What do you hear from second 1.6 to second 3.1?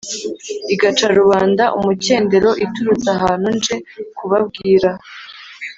umukendero Iturutse